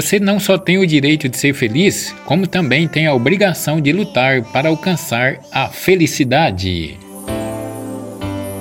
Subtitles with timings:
[0.00, 3.92] Você não só tem o direito de ser feliz, como também tem a obrigação de
[3.92, 6.96] lutar para alcançar a felicidade.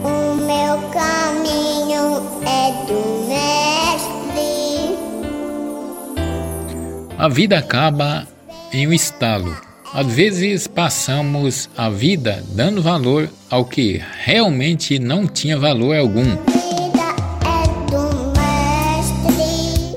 [0.04, 4.98] O meu caminho é do Mestre.
[7.20, 8.28] A vida acaba
[8.74, 9.56] em um estalo.
[9.94, 16.57] Às vezes passamos a vida dando valor ao que realmente não tinha valor algum.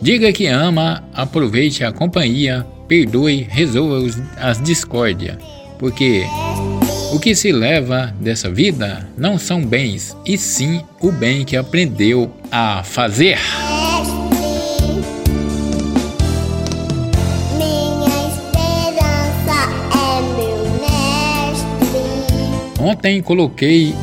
[0.03, 3.99] Diga que ama, aproveite a companhia, perdoe, resolva
[4.39, 5.37] as discórdias,
[5.79, 6.25] porque
[7.13, 12.33] o que se leva dessa vida não são bens, e sim o bem que aprendeu
[12.51, 13.39] a fazer.
[22.81, 23.95] Ontem coloquei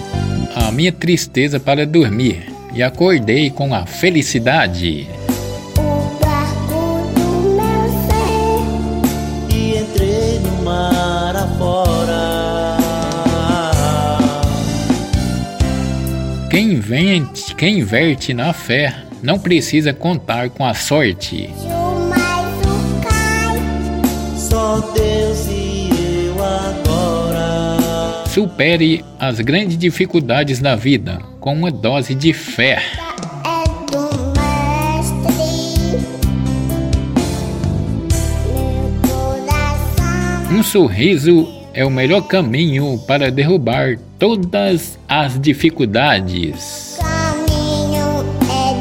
[0.55, 5.16] a minha tristeza para dormir e acordei com a felicidade.
[16.57, 21.51] Quem invente, quem inverte na fé não precisa contar com a sorte.
[24.35, 25.89] Só Deus e
[26.25, 28.25] eu agora.
[28.29, 32.81] Supere as grandes dificuldades da vida com uma dose de fé.
[40.49, 46.97] Um sorriso é o melhor caminho para derrubar todas as dificuldades.
[46.97, 48.73] caminho é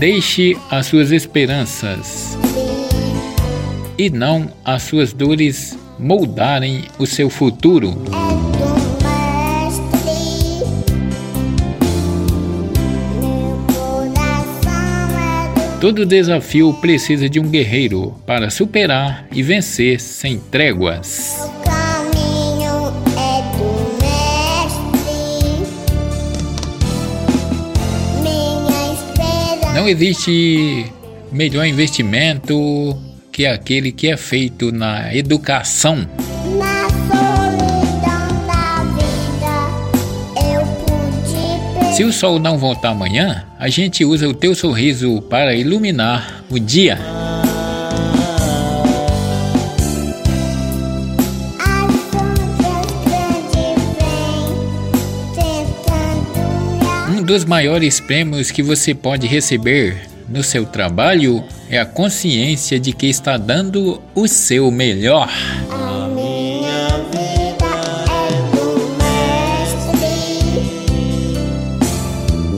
[0.00, 2.36] Deixe as suas esperanças
[3.96, 8.02] e não as suas dores moldarem o seu futuro.
[15.82, 21.50] Todo desafio precisa de um guerreiro para superar e vencer sem tréguas.
[21.64, 24.92] caminho é do mestre.
[28.22, 30.86] Minha esperança Não existe
[31.32, 32.96] melhor investimento
[33.32, 36.08] que aquele que é feito na educação.
[41.92, 46.58] Se o sol não voltar amanhã, a gente usa o teu sorriso para iluminar o
[46.58, 46.98] dia.
[57.10, 62.94] Um dos maiores prêmios que você pode receber no seu trabalho é a consciência de
[62.94, 65.28] que está dando o seu melhor.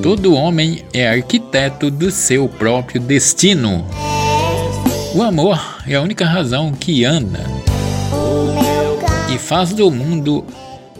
[0.04, 3.86] Todo homem é arquiteto do seu próprio destino.
[5.14, 7.40] O amor é a única razão que anda
[9.34, 10.44] e faz do mundo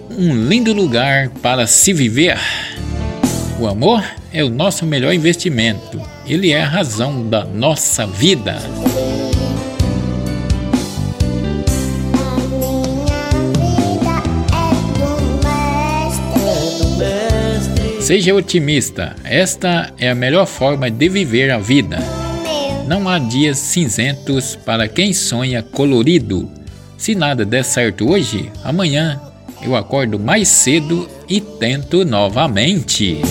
[0.09, 2.39] um lindo lugar para se viver.
[3.61, 6.01] O amor é o nosso melhor investimento.
[6.27, 8.57] Ele é a razão da nossa vida.
[18.05, 19.17] Seja otimista.
[19.25, 21.97] Esta é a melhor forma de viver a vida.
[22.87, 26.51] Não há dias cinzentos para quem sonha colorido.
[26.99, 29.19] Se nada der certo hoje, amanhã
[29.63, 33.23] eu acordo mais cedo e tento novamente.